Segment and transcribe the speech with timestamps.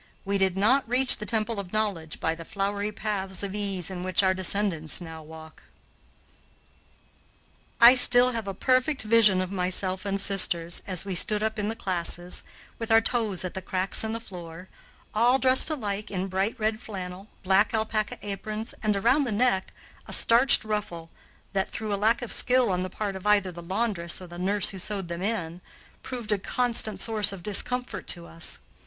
[0.25, 4.01] We did not reach the temple of knowledge by the flowery paths of ease in
[4.01, 5.61] which our descendants now walk.
[7.79, 11.69] I still have a perfect vision of myself and sisters, as we stood up in
[11.69, 12.41] the classes,
[12.79, 14.69] with our toes at the cracks in the floor,
[15.13, 19.71] all dressed alike in bright red flannel, black alpaca aprons, and, around the neck,
[20.07, 21.11] a starched ruffle
[21.53, 24.39] that, through a lack of skill on the part of either the laundress or the
[24.39, 25.61] nurse who sewed them in,
[26.01, 28.57] proved a constant source of discomfort to us.